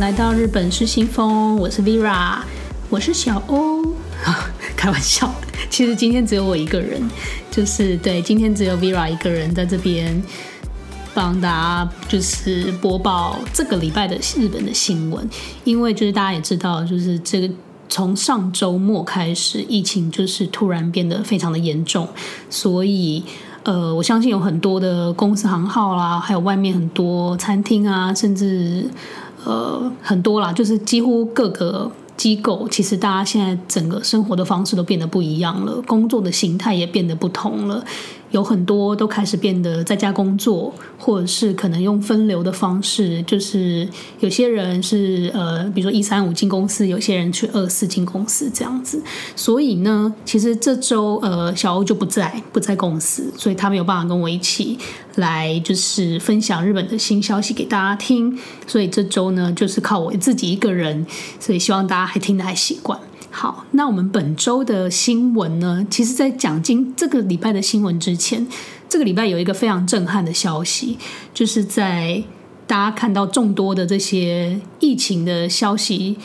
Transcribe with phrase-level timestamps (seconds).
[0.00, 2.38] 来到日本是新风，我是 Vera，
[2.88, 3.84] 我是小欧，
[4.74, 5.30] 开玩笑，
[5.68, 7.02] 其实今天只有我一个人，
[7.50, 10.22] 就是对，今天只有 Vera 一个人在这边
[11.12, 15.28] 帮大家就是播报这个礼拜的日本的新闻，
[15.64, 17.52] 因为就是大家也知道，就是这个
[17.90, 22.08] 从上周末开始，疫情就是突然变得非常的严重，
[22.48, 23.22] 所以。
[23.62, 28.88] 呃，我相信有很多的公司行号啦，还有外面很多餐厅啊，甚至
[29.44, 37.84] 呃很多啦，就是几乎各个机构，其实大家现在整个生活的方式都变得不一样了，工作的形态也变得不同了。
[38.30, 43.88] 有很多都开始变得在家工作，或者是可能用分流的方式，就是
[44.20, 49.02] 有些人是呃，比如说一三五进公司，有些人去二四进公司这样子。
[49.34, 54.78] 所以呢，其实这周呃，小欧就不在不在公司，所以他没有办法跟我一起
[55.16, 58.38] 来就是分享日本的新消息给大家听。
[58.66, 61.04] 所以这周呢，就是靠我自己一个人，
[61.40, 62.98] 所以希望大家还听得还习惯。
[63.32, 65.86] 好，那我们本周的新闻呢？
[65.88, 68.44] 其实，在讲今这个礼拜的新闻之前，
[68.88, 70.98] 这个礼拜有一个非常震撼的消息，
[71.32, 72.22] 就是在
[72.66, 76.16] 大家看到众多的这些疫情的消息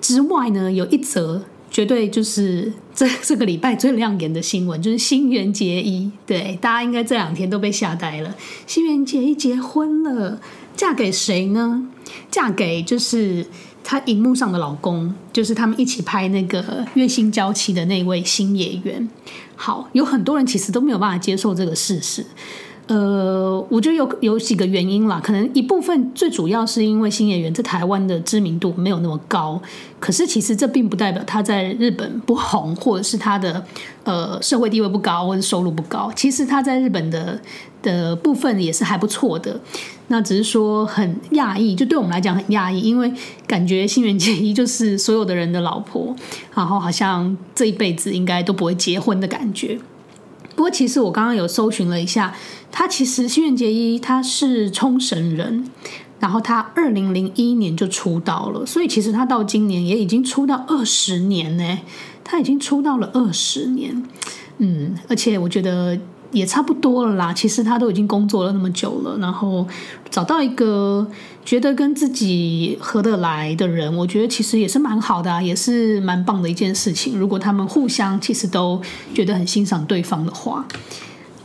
[0.00, 6.10] 之外呢，有一则绝对就是这这个礼拜最亮眼的新闻， 就是新垣结衣。
[6.26, 8.34] 对，大家应该这两天都被吓呆了。
[8.66, 10.40] 新垣结衣结婚了，
[10.74, 11.86] 嫁给谁呢？
[12.30, 13.46] 嫁给就是。
[13.86, 16.60] 她荧幕上的老公，就是他们一起拍那个
[16.94, 19.08] 《月薪娇妻》的那位新演员。
[19.54, 22.26] 好，有很多人其实都没有办法接受这个事实。
[22.88, 29.60] 呃，我觉得有有几个原因啦，可能一部分最主要是因为新演员在台湾的知名度没有那么高，
[30.00, 33.64] 可是其实这并不代表他在日本不红，或者是他的
[34.02, 36.12] 呃社会地位不高，或者收入不高。
[36.16, 37.40] 其实他在日本的
[37.82, 39.60] 的部分也是还不错的。
[40.08, 43.12] 那只是说很讶异，就对我们来讲很讶异，因为
[43.46, 46.14] 感觉新垣结衣就是所有的人的老婆，
[46.54, 49.78] 然后好像这一辈子应该都不会结婚的感觉。
[50.54, 52.32] 不过，其实我刚刚有搜寻了一下，
[52.70, 55.68] 他其实新垣结衣他是冲绳人，
[56.20, 61.78] 然后他二零零一年就出道了，所以其实他到今年也已经出道二十年呢，
[62.22, 64.02] 他已经出道了二十年，
[64.58, 65.98] 嗯，而且我觉得。
[66.32, 69.66] 也差不多了啦，其实他都已经工作了那么久了，然后
[70.10, 71.06] 找到一个
[71.44, 77.18] 觉得跟自己合得来的人，我觉得其实也是蛮好的啊，也是蛮棒的一件事情。
[77.18, 78.80] 如果他们互相其实都
[79.14, 80.66] 觉得很欣赏对方的话，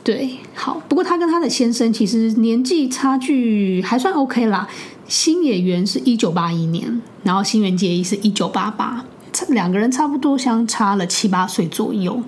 [0.04, 0.82] 对，好。
[0.90, 4.68] 不过他跟他的先生其实年纪差距还算 OK 啦，
[5.08, 9.06] 新野源是一九八一年，然后新垣结衣是一九八八。
[9.50, 12.22] 两个人差不多相差了七八岁左右，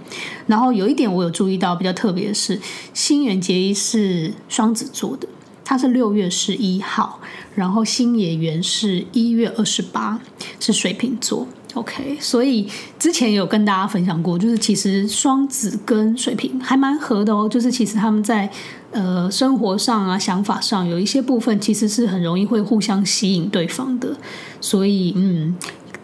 [0.48, 2.60] 然后有一点我有注意到比较特别的是，
[2.94, 5.28] 新垣结衣是双子座的，
[5.66, 7.20] 他是六月十一号，
[7.56, 10.20] 然后星野源是一月二十八，
[10.60, 11.48] 是水瓶座。
[11.74, 12.70] OK，所以
[13.00, 18.50] 之前有跟大家分享过，就是其实双子跟水瓶还蛮合的哦，就是其实他们在
[18.92, 24.16] 呃生活上啊、想法上有一些部分其实是很容易会互相吸引对方的，
[24.62, 25.56] 所以嗯。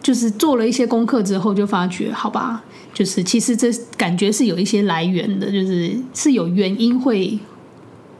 [0.02, 2.62] 就是做了一些功课之后，就发觉，好吧，
[2.94, 7.38] 就是其实这感觉是有一些来源的，就是是有原因会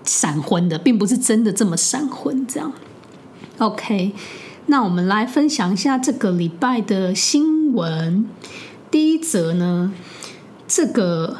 [0.05, 2.73] 闪婚的，并不是真的这么闪婚这样。
[3.59, 4.13] OK，
[4.67, 8.27] 那我们来分享一下这个礼拜的新闻。
[8.91, 9.93] 第一则呢，
[10.67, 11.37] 这个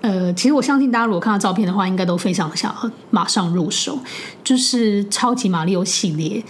[0.00, 3.98] 呃，其实我相信大家如果看到照片的话，应该都非常想马上入手，
[4.42, 6.44] 就是超级玛利欧系列。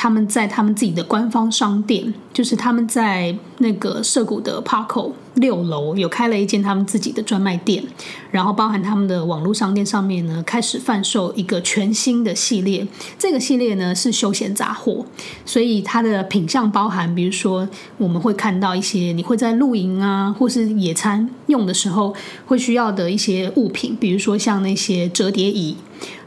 [0.00, 7.82] 他们在他们自己的官方商店，就是他们在那个涩谷的 Parco 六楼有开了一间他们自己的专卖店，
[8.30, 12.86] 然后包含他们的网络商店上面呢，开始贩售一个全新的系列。
[13.18, 15.04] 这个系列呢是休闲杂货，
[15.44, 22.14] 所以它的品项包含，比如说我们会看到一些你会在露营啊或是野餐用的时候
[22.46, 25.76] 会需要的一些物品，比如说像那些折叠椅。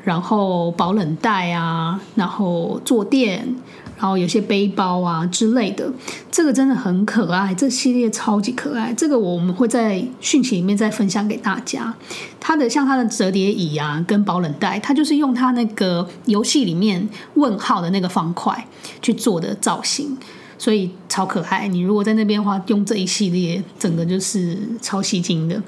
[0.03, 3.56] 然后保冷袋啊，然后坐垫，
[3.98, 5.92] 然后有些背包啊之类的，
[6.31, 8.94] 这个真的很可爱，这系列超级可爱。
[8.94, 11.94] 这个我们会在讯息里面再分享给大家。
[12.39, 18.68] 它的像它的折叠椅啊，跟保冷袋，它就是用它那个游戏里面问号的那个方块
[19.01, 20.18] 去做的造型。
[20.61, 25.59] 所以超可爱，你如果在那边的话，用这一系列，整个就是超吸睛的。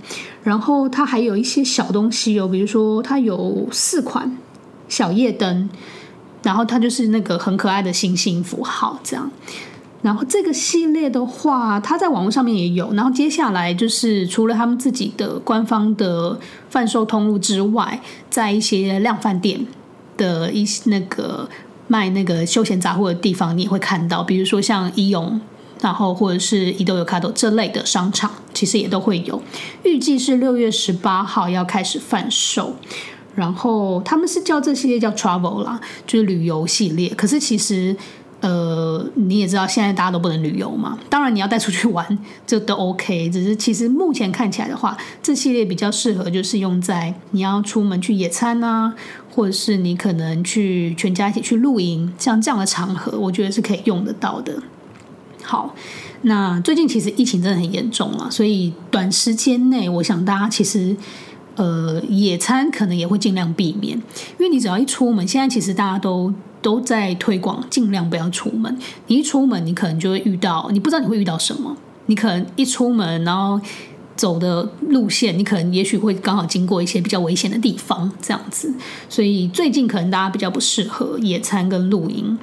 [0.43, 4.37] 然后它还有一些小东西哦，比如说它有四款
[4.87, 5.67] 小夜灯，
[6.43, 9.31] 然后它就是那个很可爱的星星符号这样。
[10.03, 12.93] 然后这个系列的话，它在网络上面也有。
[12.93, 17.99] 然后接下来就是除了他们自己的官方的贩售通路之外，
[18.29, 19.65] 在一些量贩店
[20.15, 21.49] 的一些那个。
[21.93, 25.39] 卖那个休闲杂货的地方，你也会看到，比如说像伊勇，
[25.79, 29.39] 然后或者是伊豆有卡多这类的商场，其实也都会有。
[29.83, 32.75] 预计是六月十八号要开始贩售，
[33.35, 37.09] 然后他们是叫这系列叫 Travel 啦，就是旅游系列。
[37.09, 37.95] 可是其实。
[38.43, 42.05] 呃，你也知道现在大家都不能旅游嘛，当然你要带出去玩，
[42.45, 43.29] 这都 OK。
[43.29, 48.93] 只是其实目前看起来的话，这系列比较适合就是用在你要出门去野餐啊，
[49.33, 54.61] 或者是你可能去全家一起去露营，像这样的场合，我觉得是可以用得到的。
[55.41, 55.73] 好，
[56.21, 60.95] 那最近其实疫情真的很严重了，所以短时间内，我想大家其实
[61.55, 63.97] 呃野餐可能也会尽量避免，
[64.37, 66.33] 因为你只要一出门，现在其实大家都。
[66.63, 68.73] 都在推广，尽量不要出门。
[69.07, 71.75] 你一出门，你可能就会遇到，你不知道你会遇到什么。
[72.05, 73.59] 你可能一出门，然后
[74.15, 78.73] 走的路线，你可能也许会刚好经过一些比较危险的地方，这样子。
[79.09, 82.37] 所以最近可能大家比较不适合野餐跟露营。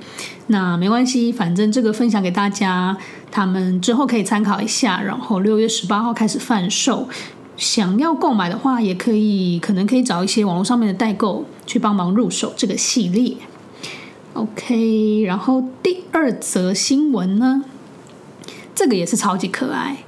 [0.49, 2.97] 那没关系，反正这个分享给大家，
[3.31, 5.01] 他们之后可以参考一下。
[5.01, 7.09] 然后六月十八号开始贩售，
[7.57, 13.37] 想要购买的话，也可以，可能可以找一些网络上面的代购去帮忙入手这个系列。
[14.35, 17.63] OK，然后第二则新闻呢，
[18.75, 19.99] 这个也是超级可爱。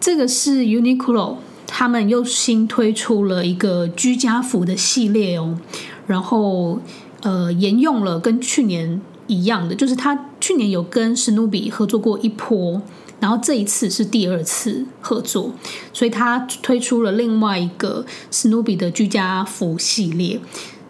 [0.00, 1.36] 这个是 Uniqlo，
[1.66, 5.58] 他们又新推出了一个居家服的系列哦。
[6.06, 6.80] 然后
[7.20, 12.80] 呃，沿用了跟去年一样的，就是他去年有跟史努比合作过一波，
[13.20, 15.52] 然后这一次是第二次合作，
[15.92, 20.40] 所以他推出了另外一个史努比的居家服系列。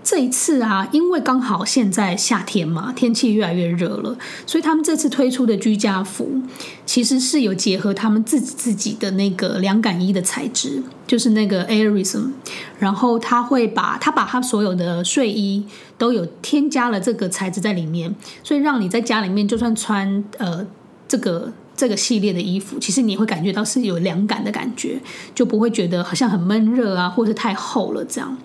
[0.04, 4.16] 这一次啊，因为刚好现在夏天嘛，天气越来越热了，
[4.46, 6.40] 所以他们这次推出的居家服
[6.98, 12.32] 其实是有结合他们自己自己的那个凉感衣的材质，就是那个 Airism，
[12.80, 15.64] 然后他会把他把他所有的睡衣
[15.96, 18.12] 都有添加了这个材质在里面，
[18.42, 20.66] 所以让你在家里面就算穿呃
[21.06, 24.98] 这个这个系列的衣服，其实你会感觉到是有凉感的感觉，
[25.32, 28.36] 就不会觉得好像很闷热啊，或者太厚了这样。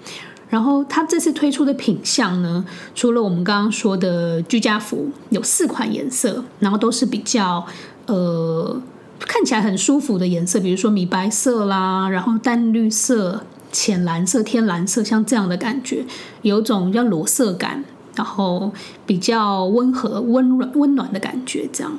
[0.47, 2.63] 然后它这次推出的品相呢，
[2.93, 7.65] 除了我们刚刚说的居家服，有四款颜色，然后都是比较
[8.07, 8.81] 呃
[9.19, 16.05] 看起来很舒服的颜色，比如说米白色啦，然后淡绿色、浅蓝色、天蓝色，像这样的感觉，
[16.41, 17.83] 有种叫裸色感，
[18.15, 18.71] 然后
[19.05, 21.97] 比较温和、温暖、温暖的感觉，这样。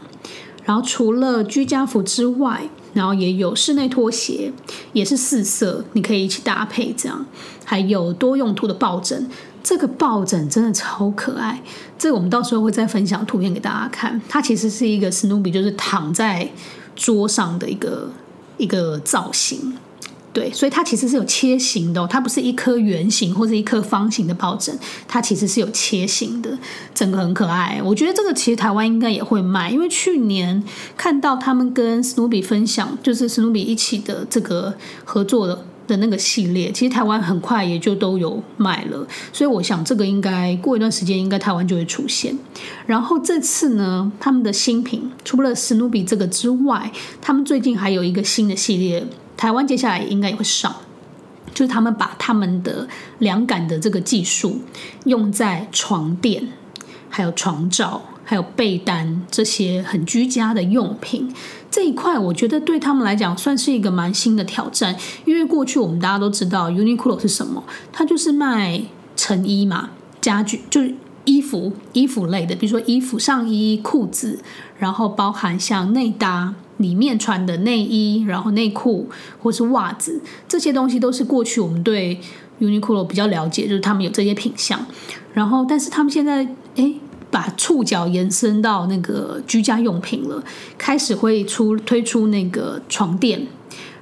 [0.65, 4.53] 然后除了居家服之外，然后也有室内拖鞋，
[4.93, 7.27] 也是四色，你可以一起搭配这样。
[7.65, 9.27] 还有多用途的抱枕，
[9.65, 11.61] 这个抱枕真的超可爱。
[11.99, 14.21] 这个我们到时候会再分享图片给大家看。
[14.29, 16.49] 它其实是一个史努比，就是躺在
[16.95, 18.09] 桌上的一个
[18.59, 19.77] 一个造型。
[20.35, 24.77] 对，所以它其实是有切形的，它不是一颗圆形或者一颗方形的抱枕，
[25.07, 26.59] 它其实是有切形的，
[26.93, 27.81] 整个很可爱。
[27.85, 30.61] 我觉得这个其实台湾应该也会卖，因为去年
[30.97, 34.75] 看到他们跟史努比分享，就是史努比一起的这个
[35.05, 42.37] 合作的的那个系列，其实台湾很快也就都有卖了，所以我想这个应该过一段时间应该台湾就会出现。
[42.87, 46.91] 然后这次呢，他们的新品除了史努比这个之外，
[47.21, 49.07] 他们最近还有一个新的系列。
[49.37, 50.73] 台湾接下来应该也会上，
[51.53, 54.61] 就是他们把他们的凉感的这个技术
[55.07, 56.49] 用在床垫、
[57.11, 61.35] 还有床罩、还有被单这些很居家的用品
[61.75, 64.95] 这一块，我觉得对他们来讲算是一个蛮新的挑战。
[65.25, 67.65] 因为过去我们大家都知道，Uniqlo 是什么？
[67.91, 68.81] 它就是卖
[69.17, 69.91] 成衣嘛，
[70.21, 74.39] 家具就是衣服、衣服类的，比如说衣服、上衣、裤子，
[74.79, 76.55] 然后包含像内搭。
[76.79, 79.09] 里面穿的内衣，然后内裤
[79.41, 82.21] 或是袜子，这些东西都是过去我们对
[82.59, 84.85] Uniqlo 比较了解，就是他们有这些品项。
[85.33, 86.97] 然后，但是他们现在诶，
[87.35, 90.41] 把触角延伸到那个居家用品了，
[90.79, 93.45] 开始会出推出那个床垫，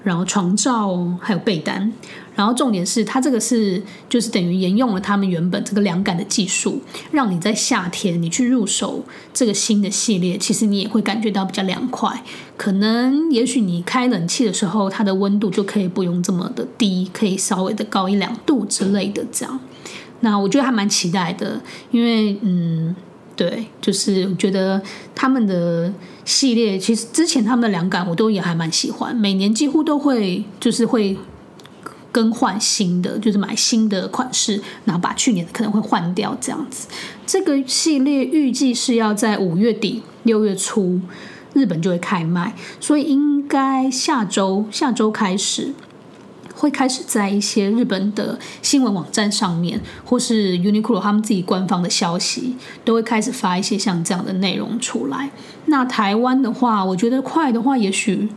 [0.03, 1.91] 然后床罩还有被单。
[2.35, 12.23] 然后重点是，它这个是就是等于沿用了他们原本这个凉感的技术，让你在夏天你去入手这个新的系列，其实你也会感觉到比较凉快。
[12.59, 19.59] 可能也许你开冷气的时候，它的温度就可以不用这么的低，可以稍微的高一两度之类的这样。
[20.21, 21.61] 那我觉得还蛮期待的，
[21.91, 22.95] 因为嗯，
[23.37, 24.81] 对，就是觉得
[25.15, 25.93] 他们的
[26.25, 31.17] 系列其实之前他们的两感我都也还蛮喜欢，每年几乎都会就是会。
[32.15, 36.87] 更换新的，就是买新的款式，然后把去年的可能会换掉，这样子。
[37.27, 41.01] 这个系列预计是要在五月底六月初
[41.55, 45.73] 日本就会开卖，所以应该下周下周开始
[46.63, 52.55] 会开始在一些日本的新闻网站上面，或是 Uniqlo 他们自己官方的消息，
[52.85, 55.33] 都会开始发一些像这样的内容出来。
[55.67, 58.29] 那台湾的话，我觉得快的话，也许。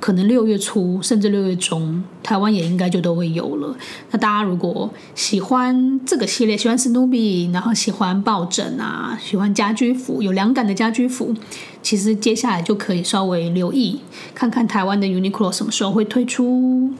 [0.00, 3.74] 可能六月初甚至六月中，台湾也应该就都会有了。
[4.10, 11.34] 那大家如果喜欢这个系列，喜欢史努比，然后喜欢抱枕啊，喜欢家居服，有凉感的家居服，
[11.82, 14.00] 其实接下来就可以稍微留意，
[14.34, 16.92] 看看台湾的 Uniqlo 什么时候会推出。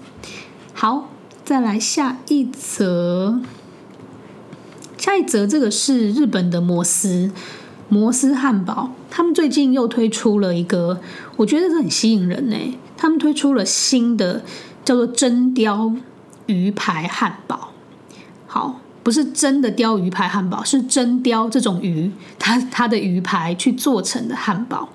[0.77, 1.09] 好，
[1.45, 3.41] 再来下一则，
[4.99, 7.31] 下一则这个是日本的摩斯。
[7.89, 11.01] 摩斯汉堡，他们最近又推出了一个，
[11.37, 12.57] 我觉得是很吸引人呢。
[12.97, 14.43] 他们推出了新的
[14.85, 15.95] 叫做真鯛
[16.47, 17.71] 鱼排汉堡。
[18.49, 24.89] 好，不是真的鯛鱼排汉堡，是真鯛这种鱼，它它的鱼排去做成的汉堡。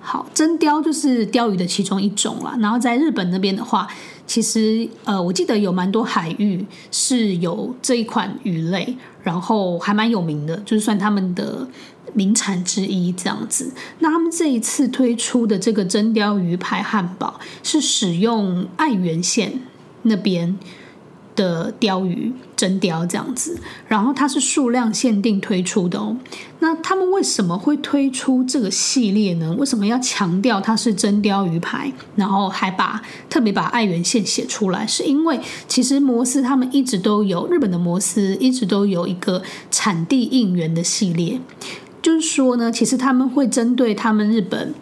[0.00, 2.54] 好，真鯛就是鯛鱼的其中一种啦。
[2.60, 3.88] 然后在日本那边的话，
[4.26, 11.66] 其实呃，我记得有蛮多海域是有这一款鱼类，然后还蛮有名的，就是算他们的。
[12.14, 19.60] 名产之一这样子，那他们这一次推出的这个真鯛鱼排汉堡是使用爱媛县
[20.02, 20.56] 那边
[21.36, 26.16] 的鯛鱼真鯛这样子，然后它是数量限定推出的哦。
[26.58, 29.54] 那他们为什么会推出这个系列呢？
[29.58, 34.86] 为什么要强调它是真鯛鱼排，然后还把特别把爱媛县写出来？
[34.86, 35.38] 是因为
[35.68, 41.38] 其实摩斯他们一直都有日本的摩斯一直都有一个产地应援的系列。
[42.02, 44.72] 就是说呢，其实他们会针对他们日本，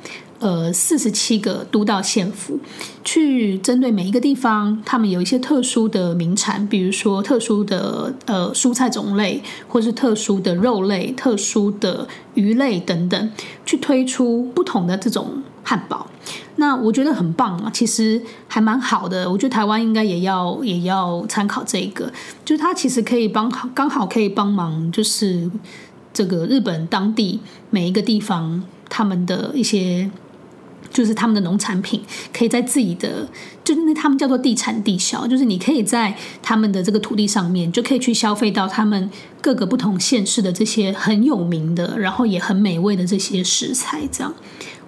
[0.40, 2.58] 呃，四十七个都道县府，
[3.02, 13.30] 去针对每一个地方，他们有一些特殊的名产，比如说特殊的呃蔬菜种类，或是特殊的肉类、特殊的鱼类等等，
[13.64, 16.10] 去推出不同的这种汉堡。
[16.56, 19.30] 那我觉得很棒啊，其实还蛮好的。
[19.30, 22.12] 我觉得台湾应该也要也要参考这个，
[22.44, 25.50] 就是它其实可以帮刚好可以帮忙，就是。
[26.16, 30.08] 这个日本当地每一个地方，他们的一些
[30.94, 32.00] 就是他们的农产品，
[32.32, 33.28] 可以在自己的，
[33.64, 39.10] 就是那他们叫做地产地销，就是你可以在他们的这个土地上面，就可以去消费到他们
[39.42, 44.08] 各个不同县市的这些很有名的，然后也很美味的这些食材。
[44.12, 44.32] 这样，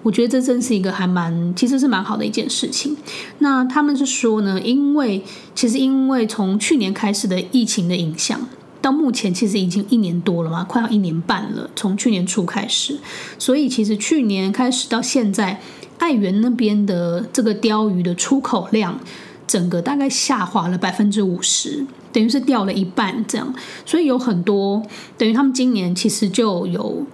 [0.01, 2.95] 我觉得这真是一个还蛮，其实是蛮好的一件事情。
[3.39, 5.21] 那他们是说呢，因为
[5.53, 8.47] 其实因为从去年开始的疫情的影响。
[8.79, 11.67] 到目前其实已经一年多了嘛，快要一年半了。
[11.75, 12.97] 从去年初开始，
[13.39, 15.59] 所以其实去年开始到现在，
[15.97, 18.99] 爱媛那边的这个鲷鱼的出口量，
[19.45, 23.53] 整个大概下滑了百分之五十，等于是掉了一半这样。
[23.85, 24.81] 所以有很多
[25.17, 27.05] 等于他们今年其实就有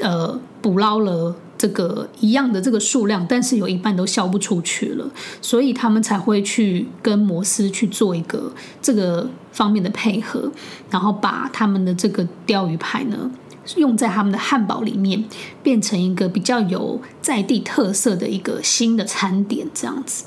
[0.00, 1.36] 呃捕捞了。
[1.58, 5.10] 这个一样的这个数量，但是有一半都销不出去了，
[5.42, 10.52] 所以他们才会去跟摩斯去做一个这个方面的配合，
[10.88, 13.28] 然后把他们的这个鲷鱼排呢
[13.76, 15.24] 用在他们的汉堡里面，
[15.62, 20.24] 变成一个比较有在地特色的一个新的餐点这样子。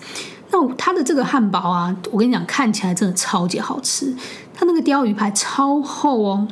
[0.51, 4.13] 那它的这个汉堡啊，我跟你讲，看起来真的超级好吃，
[4.53, 6.47] 它那个鲷鱼排超厚哦，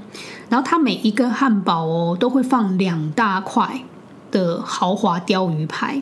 [0.50, 3.82] 然后它每一根汉堡哦都会放两大块。
[4.32, 6.00] 的豪华鲷鱼排，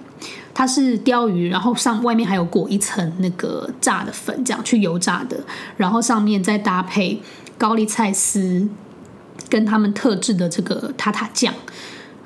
[0.54, 5.40] 它是鲷鱼，然后上外面还有裹一层那个炸的粉，这样去油炸的，
[5.78, 7.22] 然后上面再搭配
[7.58, 8.68] 高丽菜丝
[9.50, 11.54] 跟他们特制的这个塔塔酱，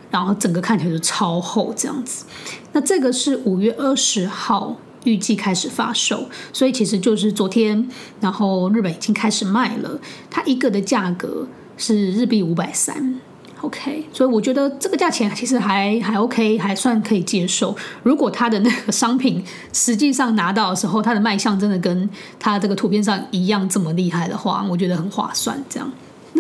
[0.10, 2.26] 然后整个看起来就超厚这样子。
[2.74, 10.00] 那这个是五月二十号预计开始发售，所以其实就是昨天，然后日本已经开始卖了，
[10.30, 11.48] 它一个的价格
[11.78, 13.20] 是日币五百三。
[13.62, 17.76] OK，所以我觉得这个价钱其实还还 OK，还算可以接受。
[18.02, 22.10] 如果它的那个商品实际上拿到的时候，它的卖相真的跟
[22.40, 25.64] 它这个图片上一样这么厉害的话，我觉得很划算。
[25.70, 25.92] 这样，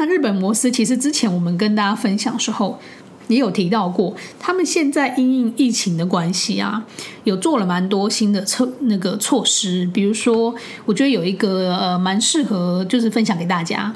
[0.01, 2.79] 那日本摩斯其实之前我们跟大家分享的时候
[3.27, 6.83] 也有提到过，他们现在因应疫情的关系啊，
[7.23, 10.55] 有做了蛮多新的策那个措施，比如说，
[10.85, 13.93] 我觉得有一个呃蛮适合就是分享给大家，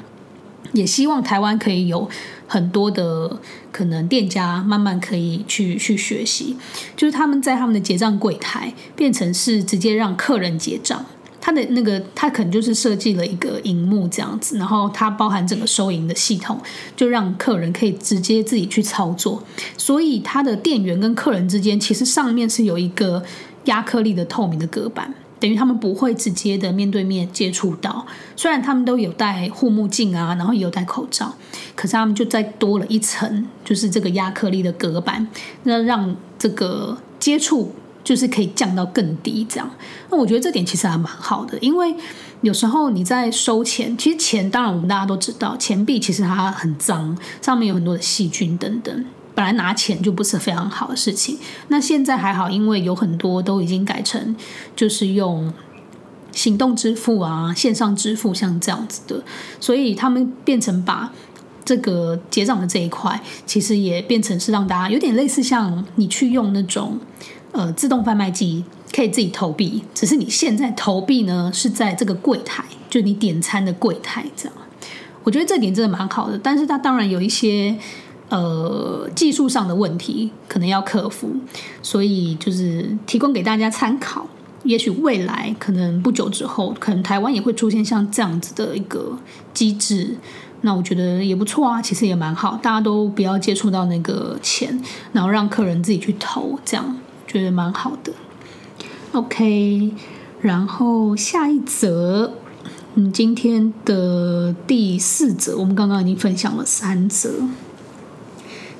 [0.74, 2.08] 也希望台湾可以有。
[2.48, 3.40] 很多的
[3.72, 6.56] 可能店家慢慢可以去去学习，
[6.96, 11.04] 就是他们在他们的结账柜台变成是直接让客人结账，
[11.46, 16.60] 他的那个他可能就是设计了一个荧幕这样子，然后它包含整个收银的系统，
[16.96, 19.40] 就让客人可以直接自己去操作，
[19.78, 23.22] 所以它的店员跟客人之间其实上面是有一个
[23.66, 25.14] 压克力的透明的隔板。
[25.38, 31.32] 等于他们不会直接的面对面接触到，虽然他们都有戴护目镜啊，然后也有戴口罩，
[31.76, 35.24] 可是他们就再多了一层，就是这个亚克力的隔板，
[35.62, 37.72] 那让这个接触
[38.06, 39.68] 就是可以降到更低这样。
[40.08, 41.92] 那我觉得这点其实还蛮好的，因为
[42.42, 51.36] 有时候你在收钱，其实钱当然我们大家都知道，钱币其实它很脏，上面有很多的细菌等等，本来拿钱就不是非常好的事情。
[51.66, 54.36] 那现在还好，因为有很多都已经改成
[54.76, 55.52] 就是用。
[56.32, 59.24] 行动支付啊，线上支付像这样子的，
[59.58, 61.10] 所以他们变成把
[61.64, 67.00] 这个结账的这一块，其实也变成是让大家有点类似像你去用那种
[67.56, 68.62] 呃自动贩卖机，
[68.94, 74.56] 可以自己投币，只是你现在投币呢是在这个柜台，就你点餐的柜台这样。
[75.24, 77.76] 我觉得这点真的蛮好的，但是它当然有一些
[78.28, 81.28] 呃技术上的问题可能要克服，
[81.82, 84.26] 所以就是提供给大家参考。
[84.62, 89.16] 也许未来可能不久之后，可能台湾也会出现像这样子的一个
[89.54, 90.16] 机制，
[90.62, 94.80] 那我觉得也不错啊，其实也蛮好，大家都不要接触到那个钱，
[95.12, 96.96] 然后让客人自己去投，这样
[97.36, 98.12] 觉得蛮好的。
[99.12, 99.92] OK，
[100.40, 102.32] 然后下一则，
[102.94, 107.30] 嗯，今天的第四则，我们刚刚已经分享了三则。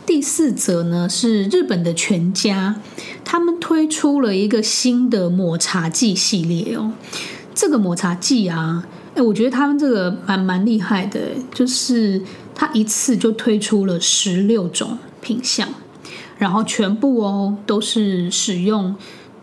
[0.06, 2.76] 第四则呢是日本的全家，
[3.24, 6.92] 他们推出了一个新的抹茶剂系列哦。
[7.54, 11.20] 这个抹茶剂啊，哎，我觉得他们这个蛮蛮厉害的，
[11.52, 12.22] 就是
[12.54, 15.68] 他一次就推出了十六种品项，
[16.38, 18.94] 然后全部哦都是使用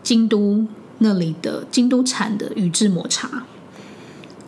[0.02, 0.66] 京都
[0.98, 3.44] 那里的京都产的宇治抹茶。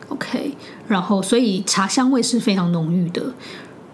[0.09, 3.35] OK，然后所以茶香味是非常浓郁的。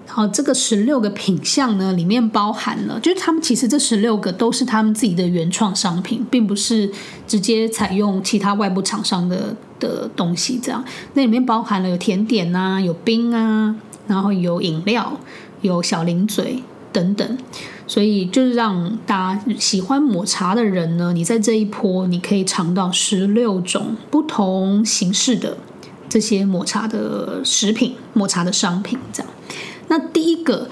[0.06, 6.92] 好，这个十六个品相呢，里面包含了，就是他们其实这十六个都是他们自己的原创商品，并不是
[7.26, 10.60] 直接采用其他外部厂商的的东西。
[10.62, 13.74] 这样，那里面包含了有甜点啊，有冰啊，
[14.06, 15.18] 然后有饮料，
[15.62, 17.38] 有小零嘴等等。
[17.92, 25.58] 所以就是让大家喜欢抹茶的人呢，你在这一波你可以尝到十六种不同形式的
[26.08, 29.30] 这些抹茶的食品、抹茶的商品，这样。
[29.88, 30.70] 那第一个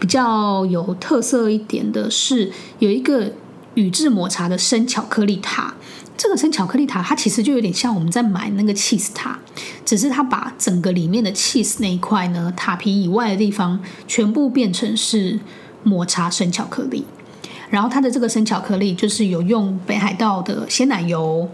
[0.00, 3.32] 比较有特色一点的是，有一个
[3.74, 5.74] 宇治抹茶的生巧克力塔。
[6.16, 9.38] 这个生巧克力塔，它其实就有点像我们在买那个 cheese 塔，
[9.84, 15.38] 只是它把整个里面的 cheese 那一块呢，塔皮以外的地方全部变成是
[15.86, 17.06] 抹茶生巧克力。
[17.68, 21.48] 然后它的这个生巧克力就是有用北海道的鲜奶油，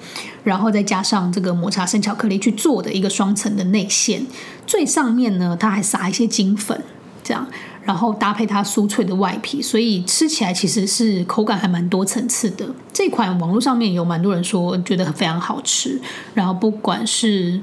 [0.45, 4.27] 然后再加上这个抹茶生巧克力去做的一个双层的内馅，
[4.66, 6.79] 最上面呢，它还撒一些金粉，
[7.25, 7.47] 这样，
[7.83, 12.66] 然后搭配它酥脆的外皮，所以吃起来其实是口感还蛮多层次的。
[12.92, 15.99] 这款网络上面有蛮多人说觉得非常好吃，
[16.35, 17.59] 然后不管是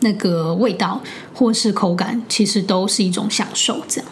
[0.00, 1.02] 那个味道
[1.34, 4.10] 或是口感，其实都是一种享受，这样。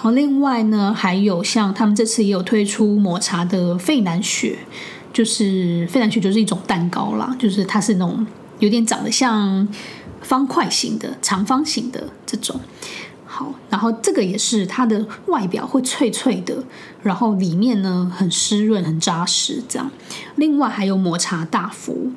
[0.00, 4.58] 然后另外呢，还有像他们这次也有推出抹茶的费南雪，
[5.12, 8.26] 就是费南雪就是一种蛋糕啦，就是它是那种
[8.60, 9.68] 有点长得像
[10.22, 12.58] 方块型的、长方形的这种。
[13.26, 16.64] 好，然后这个也是它的外表会脆脆的，
[17.02, 19.90] 然后里面呢很湿润、很扎实这样。
[20.36, 22.10] 另外还有抹茶大福。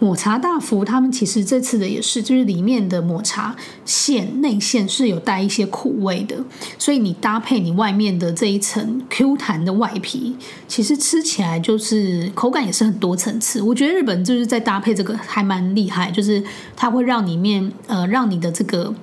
[0.00, 6.36] 抹茶大福，他们其实这次的也是，就是里面的抹茶馅内馅是有带一些苦味的，
[6.78, 10.36] 所以你搭配你外面的这一层 Q 弹的外皮，
[10.68, 13.60] 其实吃起来就是口感也是很多层次。
[13.60, 16.42] 我觉得日本就是在搭配这个还蛮厉害，就是
[16.76, 18.94] 它会让里面呃让你的这个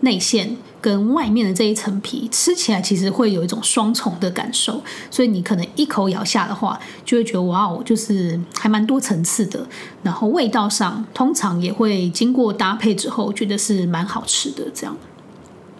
[0.00, 0.56] 内馅。
[0.84, 9.66] 跟外面的这一层皮吃起来其实会有一种双重的感受，所以你可能一口咬下的话，就会觉得哇哦，就是还蛮多层次的。
[10.02, 14.94] 然后味道上通常也会经过搭配之后，觉得是蛮好吃的这样。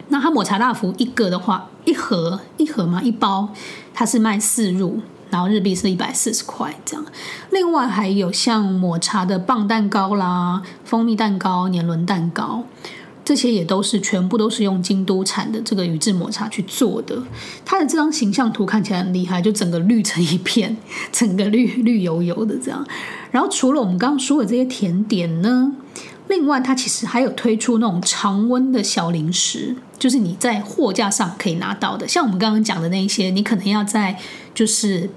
[0.09, 3.51] 那它抹茶大福一个的话，一盒一盒嘛，一包
[3.93, 7.05] 它是卖四入，然后日币是一百四十块这样。
[7.51, 12.63] 另外还有像抹茶的棒蛋糕啦、蜂蜜蛋糕、年轮蛋糕。
[13.25, 17.17] 这些也都是全部都是用京都产的这个宇治抹茶去做的。
[17.65, 20.77] 它的这张形象图看起来很厉害，就整个绿成一片，
[21.11, 22.87] 整个绿绿油油的这样。
[23.31, 25.73] 然后除了我们刚刚说的这些甜点呢，
[26.29, 32.07] 另外它其实还有推出那种常温的小零食，就是你在货架上可以拿到的。
[32.07, 34.19] 像我们刚刚讲的那一些，你可能要在
[34.55, 35.09] 就是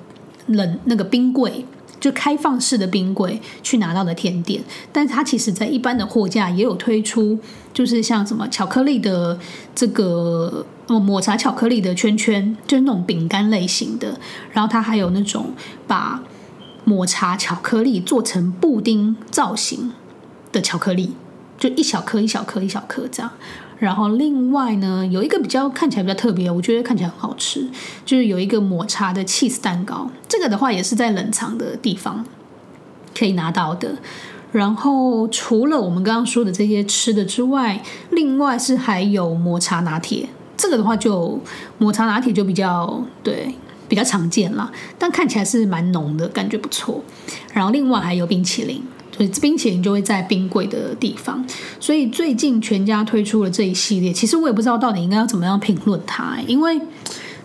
[0.47, 1.65] 冷那个冰柜。
[1.99, 7.39] 就开放式的冰柜去拿到的甜点，但是它其实在一般的货架也有推出，
[7.73, 9.37] 就是像什么巧克力的
[9.73, 14.19] 这个抹茶巧克力的圈圈，就是那种饼干类型的。
[14.51, 15.53] 然后它还有那种
[15.87, 16.23] 把
[16.83, 19.91] 抹茶巧克力做成布丁造型
[20.51, 21.13] 的巧克力，
[21.57, 23.31] 就一小颗一小颗一小颗这样。
[23.79, 27.67] 然后另外呢，有一个比较看起来比较特别，我觉得看起来很好吃，
[28.03, 30.09] 就是有一个抹茶的 cheese 蛋糕。
[30.27, 32.25] 这个的话也是在冷藏的地方
[33.15, 33.95] 可以拿到的。
[34.51, 40.27] 然后除了我们刚刚说的这些吃的之外，另外是还有抹茶拿铁。
[40.55, 41.39] 这个的话就
[41.77, 43.53] 抹茶拿铁就比较对
[43.87, 47.03] 比较常见啦，但看起来是蛮浓的，感觉不错。
[47.53, 48.81] 然后另外还有冰淇淋。
[49.17, 51.43] 所以冰淇淋就会在冰柜的地方，
[51.79, 54.13] 所以最近全家推出了这一系列。
[54.13, 56.79] 其实我也不知道到底应该要怎么样评论它，因为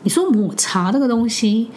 [0.03, 1.69] 你说抹茶这个东西，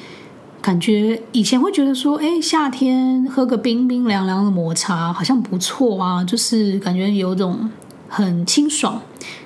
[0.62, 7.69] 感觉以前会觉得说，哎，夏天喝个冰冰凉凉的抹茶好像不错啊，就是感觉有种
[8.10, 9.01] 很清爽，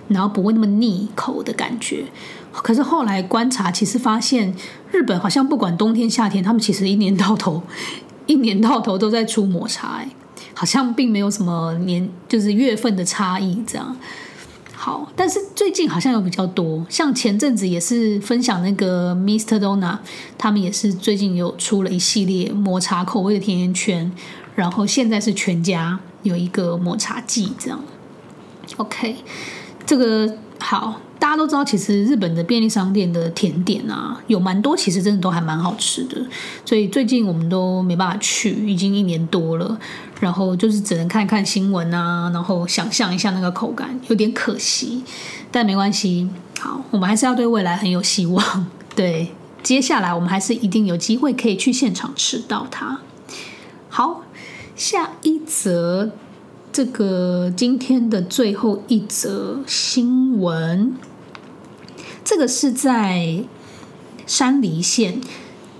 [0.07, 2.05] 然后不会那么腻口的感觉。
[2.51, 4.53] 可是后来观察，其实发现
[4.91, 7.61] 日本好像不管冬天夏天，他们其实一年到头
[8.25, 10.01] 一年到头都在出抹茶，
[10.59, 13.95] 好像并没有什么年，就是月份的差异这样。
[14.73, 19.57] 好，但是最近好像有比较多，像前阵子也是分享那个 Mr.
[19.57, 19.99] Dona，
[20.37, 24.11] 他们也是最近有出了一系列抹茶口味的甜甜圈，
[24.53, 27.81] 然后现在是全家有一个抹茶季这样。
[28.75, 29.15] OK，
[29.85, 30.99] 这个好。
[31.29, 36.19] 大家都知道，其实日本的便利商店的甜点啊，有蛮多，其实真的都还蛮好吃的。
[36.65, 39.77] 所以最近我们都没办法去，已经一年多了，
[40.19, 45.03] 然后就是只能看看新闻啊，然后想象一下那个口感，有点可惜，
[45.51, 46.27] 但没关系。
[46.59, 48.65] 好，我们还是要对未来很有希望。
[48.95, 53.01] 对，接下来我们还是一定有机会可以去现场吃到它。
[53.87, 54.23] 好，
[54.75, 56.09] 下一则，
[56.73, 60.95] 这个今天的最后一则新闻。
[62.23, 63.43] 这个是在
[64.27, 65.19] 山梨县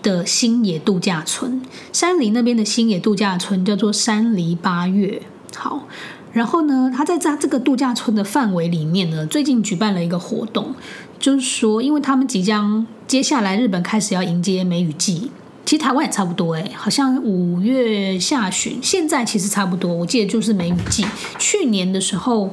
[0.02, 1.62] 的星野度假村，
[1.94, 5.22] 山梨那边的星野度假村叫做山梨八月。
[5.56, 5.88] 好，
[6.32, 10.74] 然后呢，他在在这个度假村的范围里面呢，最近举办了一个活动，
[11.20, 15.30] 就是说，因为他们即将接下来日本开始要迎接梅雨季，
[15.66, 21.06] 其实台湾也差不多诶，好像五月下旬，现在其实差不多，我记得就是梅雨季。
[21.38, 22.52] 去年的时候。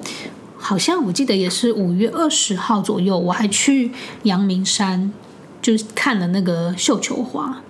[0.67, 3.93] 好像我记得也是五月二十号左右，我还去
[4.25, 5.13] 阳明山，
[5.63, 7.63] 就是看了那个绣球花。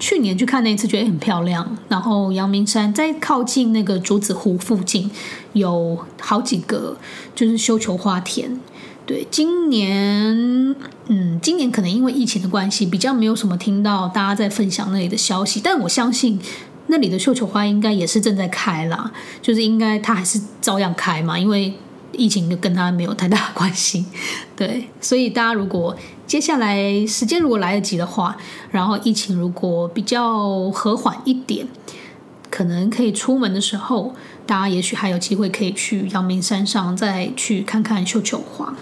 [0.00, 1.78] 去年去看那一次，觉得很漂亮。
[1.88, 5.08] 然后阳明山在靠近那个竹子湖附近，
[5.52, 6.96] 有好几个
[7.32, 8.58] 就是绣球花田。
[9.06, 10.74] 对，今年，
[11.06, 15.60] 嗯，今年可能因为疫情的关系，比较没有什么听到大家在分享那里的消息。
[15.62, 16.40] 但我相信
[16.88, 21.72] 那里的绣球花应该也是正在开啦，就是应该它还是照样开嘛，因为。
[22.12, 24.04] 疫情就跟他没有太大关系，
[24.56, 25.96] 对，所以大家如果
[26.26, 28.36] 接下来时间如果来得及的话，
[28.70, 31.66] 然后疫情如果比较和缓一点，
[32.50, 34.14] 可能可以出门的时候，
[34.46, 38.74] 大家也许还有机会可以去阳明山上再去看看绣球花。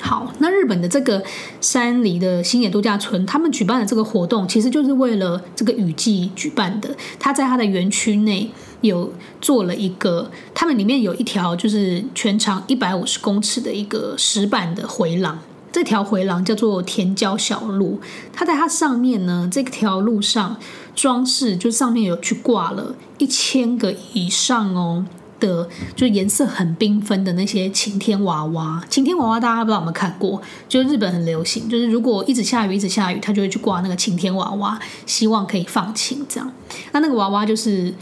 [0.00, 1.22] 好，那日本的这个
[1.60, 6.96] 山梨的星野度假村，他们举办的这个活动，其实就是为了这个雨季举办的。
[7.20, 8.50] 他在他的园区内
[8.82, 15.38] 有做了一个，他们里面有一条就是全长一百五十公尺的一个石板的回廊，
[15.72, 17.98] 这条回廊叫做田郊小路。
[18.32, 20.58] 它在它上面呢，这条路上
[20.94, 25.06] 装饰就上面有去挂了一千个以上哦。
[25.42, 30.40] 的就颜色很缤纷的那些晴天娃娃，晴天娃娃大家不知道有没有看过？
[30.68, 36.48] 就日本很流行，就是如果一直下雨，一直下雨，他就会去挂那个晴天娃娃，希望可以放晴这样。
[36.92, 37.92] 那那个娃娃就是，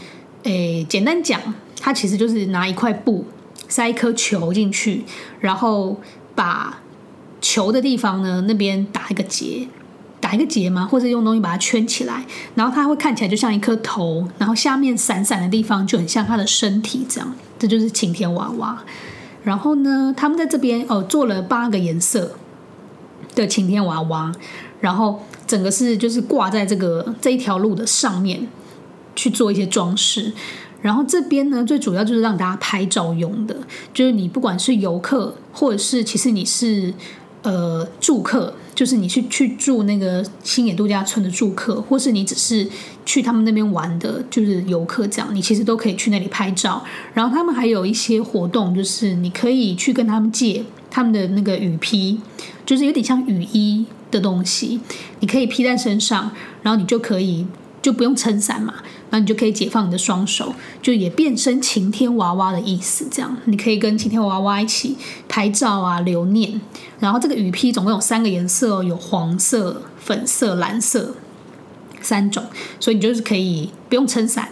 [0.43, 1.39] 诶，简单讲，
[1.79, 3.25] 它其实就是拿一块布
[3.67, 5.03] 塞一颗球进去，
[5.39, 5.99] 然后
[6.35, 6.79] 把
[7.39, 9.67] 球的地方呢那边打一个结。
[10.19, 10.85] 打一个结吗？
[10.85, 12.23] 或者用东西把它圈起来，
[12.53, 17.33] 然后它会看起来就像一颗头，然后下面闪闪的地方就很像它的身体这样。
[17.57, 18.83] 这就是晴天娃娃。
[19.43, 22.33] 然后呢，他们在这边哦做了八个颜色
[23.33, 24.31] 的晴天娃娃，
[24.79, 28.47] 然后整个是就是挂在这个这一条路的上面
[29.15, 30.31] 去做一些装饰。
[30.81, 33.55] 然后这边呢，最主要就是让大家拍照用的，
[33.93, 36.93] 就是你不管是游客，或者是其实你是
[37.43, 38.53] 呃住客。
[38.73, 42.67] 就是你去去住那个星野度假村的住客，或是你只是
[43.05, 46.83] 去他们那边玩的，就是游客这样，你其实都可以去那里拍照。
[47.13, 52.19] 然后他们还有一些活动，就是你可以去跟他们借他们的那个雨披，
[52.65, 54.79] 就是有点像雨衣的东西，
[55.19, 56.31] 你可以披在身上，
[56.63, 57.45] 然后你就可以
[57.81, 58.75] 就不用撑伞嘛。
[59.11, 63.07] 那你就可以解放你的双手，就也变身晴天娃娃的意思。
[63.11, 64.97] 这样，你可以跟晴天娃娃一起
[65.29, 66.59] 拍照啊，留念。
[66.99, 71.13] 然后这个雨披总共有三个颜色，有黄色、粉色、蓝色。
[72.01, 72.43] 三种，
[72.79, 74.49] 所以你就是可以不用撑伞，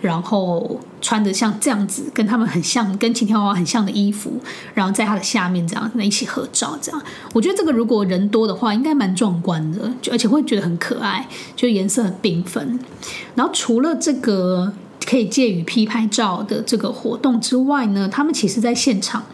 [0.00, 4.40] 然后穿着像这样子跟他们很像，跟晴天娃娃很像的衣服，
[4.74, 12.78] 然后在它的下面这样那一起合照，这样我觉得这个如果人多的话，应该蛮壮观的，就而且会觉得很可爱，就颜色很缤纷。
[13.34, 14.72] 然后除了这个
[15.04, 19.24] 可以借雨披拍照的这个活动之外呢，他们其实在现场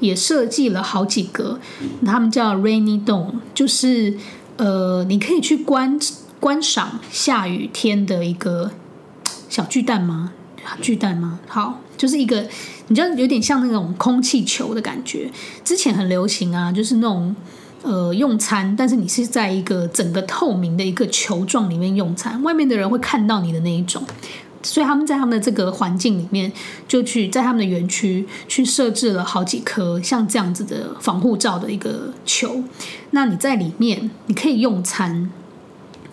[0.00, 1.58] 也设计了好几个，
[2.04, 4.16] 他们叫 Rainy Dome，就是
[4.56, 5.98] 呃，你可以去观。
[6.46, 8.70] 观赏下雨天的一个
[9.48, 10.32] 小巨蛋吗？
[10.80, 11.40] 巨蛋吗？
[11.48, 12.46] 好，就是一个，
[12.86, 15.28] 你知道有点像那种空气球的感觉。
[15.64, 17.34] 之前很流行啊，就是那种
[17.82, 24.00] 呃用餐，但是你是在一个整个透明的一个球状里面用餐，外面的人会看到你的那一种。
[24.62, 26.52] 所以他们在他们的这个环境里面，
[26.86, 32.62] 就去在他们的园区去设置了好几颗像这样子的防护罩的一个球。
[33.10, 35.28] 那你在里面，你可以用餐。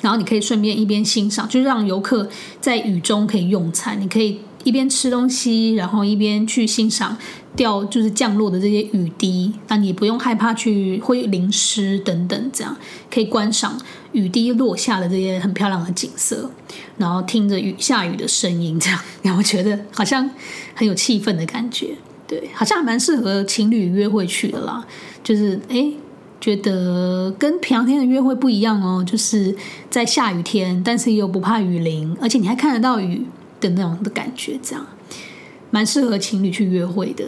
[0.04, 2.28] 然后你可以顺便一边欣赏，就让游客
[2.60, 4.00] 在雨中可以用餐。
[4.02, 7.18] 你可以一边吃东西，然后一边去欣赏
[7.56, 9.54] 掉就是降落的这些雨滴。
[9.70, 12.76] 那你不用害怕去会淋湿等等，这样
[13.10, 13.80] 可以观赏
[14.12, 16.52] 雨滴落下的这些很漂亮的景色，
[16.98, 20.30] 然后听着雨下雨的声音，这样然后觉得好像
[20.76, 21.96] 很有气氛的感觉。
[22.28, 24.86] 对，好像还蛮适合情侣约会去的啦。
[25.24, 25.94] 就是哎。
[26.44, 29.56] 觉得跟平常天的约会不一样哦，就是
[29.90, 33.26] 在下雨天，但是又不怕雨淋，而且你还看得到雨
[33.62, 34.86] 的那种的感觉，这样
[35.72, 37.24] 蛮适合情侣去约会的。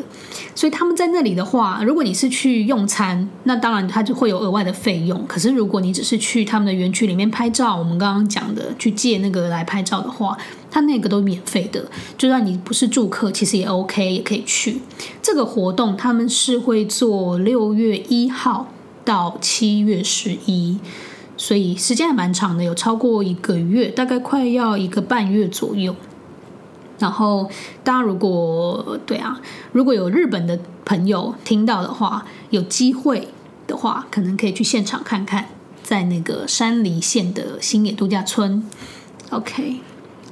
[0.53, 5.25] 所以他们在那里的话，如果你是去用餐，那当然它就会有额外的费用。
[5.25, 10.37] 可是如果你只是去他们的园区里面拍照，我们刚刚讲的去借那个来拍照的话，
[10.69, 11.89] 它那个都免费的。
[12.17, 14.81] 就算你不是住客，其实也 OK，也可以去。
[15.21, 18.67] 这个活动他们是会做六月一号。
[19.05, 20.79] 到七月十一，
[21.37, 25.95] 所以时间还蛮长的，有超过一个月，大概快要一个半月左右。
[26.97, 27.49] 然后，
[27.83, 29.39] 大家如果对啊，
[29.71, 33.27] 如果有日本的朋友听到的话，有机会
[33.67, 35.49] 的话，可能可以去现场看看，
[35.83, 38.63] 在那个山梨县的新野度假村。
[39.29, 39.81] OK。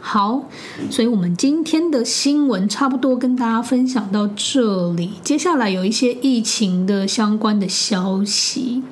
[0.06, 0.44] 好，
[0.92, 5.14] 所以我们今天的新闻差不多跟大家分享到这里。
[5.24, 8.84] 接下来有一些疫情的相关的消息。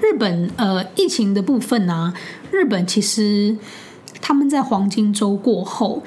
[0.00, 2.14] 日本呃，疫情的部分呢、
[2.50, 3.58] 日本其实
[4.22, 6.02] 他们在黄金周过后，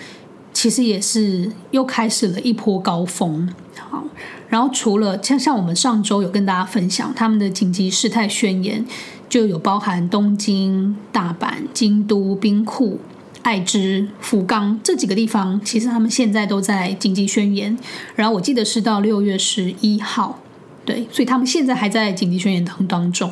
[0.51, 3.53] 其实也是又开始了一波高峰。
[3.77, 4.03] 好，
[4.49, 8.83] 然后除了像像我们上周有跟大家分享他们的紧急事态宣言，
[9.29, 12.99] 就有包含东京、大阪、京都、兵库。
[13.41, 17.77] 爱知、福冈这几个地方，其实他们现在都在紧急宣言。
[18.15, 20.39] 然后我记得是到六月十一号，
[20.85, 23.31] 对，所以他们现在还在紧急宣言当当中。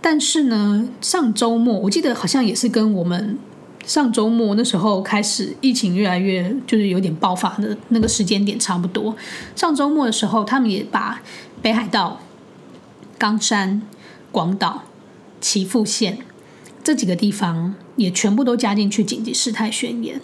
[0.00, 3.38] 但是呢，上周末我记得好像也是跟我们
[3.86, 9.14] 上周末那时候开始疫情越来越就是有点爆发的那个时间点差不多。
[9.54, 11.22] 上周末的时候，他们也把
[11.60, 12.20] 北海道、
[13.18, 13.82] 冈山、
[14.32, 14.84] 广岛、
[15.40, 16.18] 岐阜县
[16.82, 17.74] 这几个地方。
[17.96, 20.20] 也全部都加进去紧急事态宣言。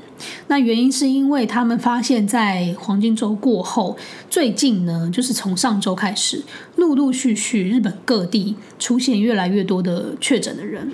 [0.49, 3.97] 那原因是因为他们发现，在黄金周过后，
[4.29, 6.43] 最近呢，就是从上周开始，
[6.77, 10.91] 陆陆续续日本各地出现越来越多的确诊的人。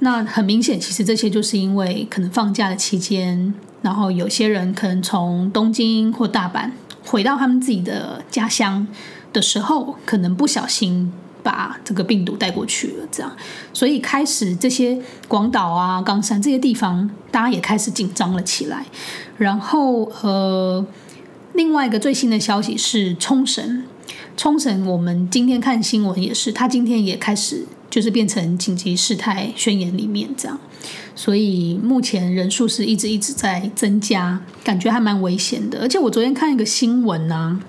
[0.00, 3.52] 那很明显，其实这些就是因为可能放假的期间，
[3.82, 6.70] 然后有些人可能从东京或大阪
[7.04, 8.86] 回到他们自己的家乡
[9.32, 11.12] 的时候，可能不小心。
[11.42, 13.36] 把这个病毒带过去了，这样，
[13.72, 18.84] 所以开始这些广岛啊、冈山这些地方，大家也开始紧张了起来。
[19.36, 20.84] 然后，呃，
[21.54, 23.84] 另外一个最新的消息是冲绳，
[24.36, 30.58] 冲绳我们今天看新闻也是，他今天也开始就是变成紧急事态宣言里面这样，
[31.14, 35.80] 所以目前人数是一直一直在增加，感觉还蛮危险的。
[35.80, 37.60] 而且我昨天看一个新闻呢、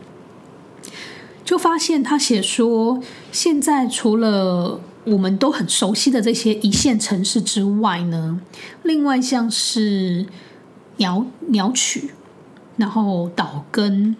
[1.49, 8.39] 就发现他写说，现在除了我们都很熟悉的这些一线城市之外呢，
[8.83, 10.27] 另外像是
[10.97, 12.11] 鸟鸟取，
[12.77, 14.15] 然后岛根，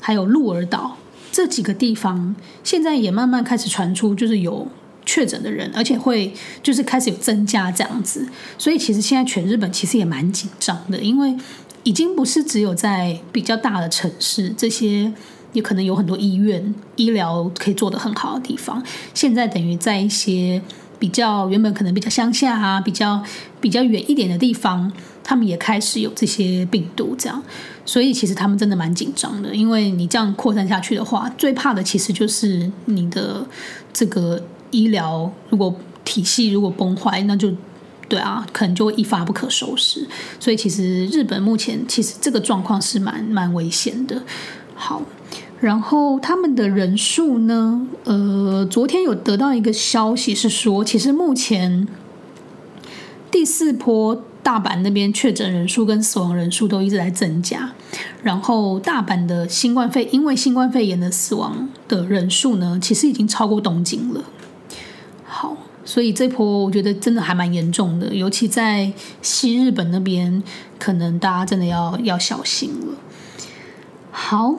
[0.00, 0.98] 还有鹿儿岛
[1.32, 4.68] 这几个地方，现在也慢慢开始传出就是有
[5.04, 8.28] 确诊的人，而且会就是开始有增加这样子。
[8.56, 11.36] 所以其实现在全日本其实也蛮紧张的，因为
[11.82, 15.12] 已经不是只有在比较大的城市这些。
[15.52, 18.82] 也可能有很多医院、医疗可以做得很好的地方。
[19.14, 20.60] 现在等于在一些
[20.98, 23.22] 比较原本可能比较乡下啊、比较
[23.60, 24.92] 比较远一点的地方，
[25.24, 27.42] 他们也开始有这些病毒，这样。
[27.84, 33.44] 所以其实他们真的蛮紧张的，因为你这样扩散下去的话，最怕的其实就是你的
[33.92, 37.52] 这个医疗如果体系如果崩坏，那就
[38.08, 40.06] 对啊，可能就会一发不可收拾。
[40.38, 44.22] 所以其实日本目前其实这个状况是蛮蛮危险的。
[44.74, 45.02] 好，
[45.60, 47.86] 然后他们的人数呢？
[48.04, 51.86] 呃，昨天有得到一个消息是说，其实目前
[53.30, 57.72] 第四波大阪那边确诊人数跟死亡人数都一直在增加。
[58.22, 64.24] 然后大阪的新冠肺因为新冠肺炎的死亡的人数呢，其实已经超过东京了。
[65.24, 65.56] 好。
[65.82, 68.92] 所以这波我觉得真的还蛮严重的，尤其在
[69.22, 70.40] 西日本那边，
[70.78, 72.94] 可能大家真的要要小心了。
[74.12, 74.54] 好，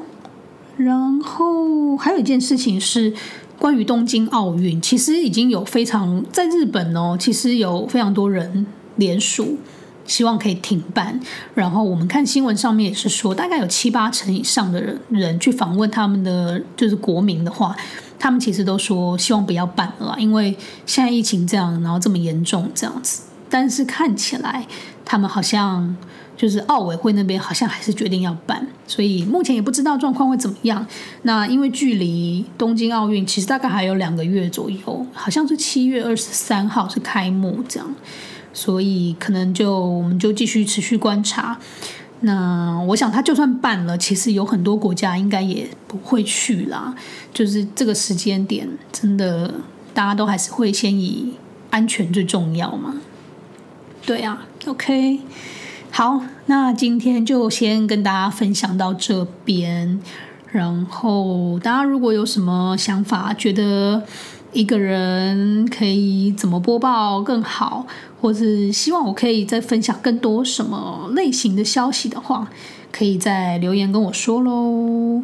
[0.78, 3.14] 然后还有一件事情是
[3.60, 9.58] 关于东京奥运，其实已经有非常在日本哦，其实有非常多人联署，
[10.06, 11.20] 希望可以停办。
[11.54, 17.76] 然后我们看新闻上面也是说，大概有七八成以上的人人去访问他们的就是国民的话。
[18.24, 20.56] 他们其实都说希望不要办了，因为
[20.86, 23.24] 现在疫情这样，然后这么严重这样子。
[23.50, 24.68] 但是看起来
[25.04, 25.98] 他们好像
[26.36, 30.86] 就是奥委会那边好像还是决定要办，所以目前也不知道状况会怎么样。
[31.24, 37.96] 那因为距离东京奥运其实大概还有两个月左右，好像是七月二十三号是开幕这样，
[38.54, 41.60] 所以可能就我们就继续持续观察。
[42.24, 46.94] 那我想，他就算办了，其实有很多国家应该也不会去啦。
[47.34, 49.52] 就是这个时间点，真的
[49.94, 51.34] 大家都还是会先以
[51.72, 52.94] 安全最重要嘛。
[54.06, 55.20] 对啊，OK，
[55.94, 60.00] 好，那今天就先跟大家分享到这边。
[60.48, 64.02] 然后大家如果有什么想法，觉得
[64.54, 67.86] 一个人可以怎么播报更好，
[68.22, 72.50] 或是希望我可以再分享更多什么类型的消息的话，
[72.92, 75.22] 可以再留言跟我说喽。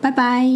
[0.00, 0.46] 拜拜。